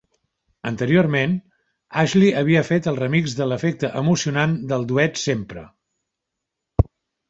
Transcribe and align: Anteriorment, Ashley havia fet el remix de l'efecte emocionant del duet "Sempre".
Anteriorment, 0.69 1.35
Ashley 2.05 2.33
havia 2.43 2.65
fet 2.71 2.91
el 2.93 2.99
remix 3.03 3.37
de 3.43 3.49
l'efecte 3.53 3.95
emocionant 4.03 4.59
del 4.75 4.91
duet 4.95 5.25
"Sempre". 5.29 5.71